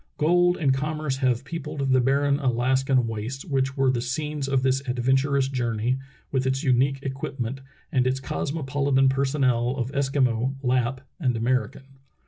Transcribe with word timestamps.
Gold 0.17 0.57
and 0.57 0.73
commerce 0.73 1.17
have 1.17 1.45
peopled 1.45 1.91
the 1.91 2.01
barren 2.01 2.39
Alaskan 2.39 3.05
wastes 3.05 3.45
which 3.45 3.77
were 3.77 3.91
the 3.91 4.01
scenes 4.01 4.47
of 4.47 4.63
this 4.63 4.81
adventurous 4.87 5.47
jour 5.47 5.75
ney 5.75 5.99
with 6.31 6.47
its 6.47 6.63
unique 6.63 7.03
equipment 7.03 7.61
and 7.91 8.07
its 8.07 8.19
cosmopolitan 8.19 9.09
personnel 9.09 9.75
of 9.77 9.91
Eskimo, 9.91 10.55
Lapp, 10.63 11.01
and 11.19 11.37
American. 11.37 11.99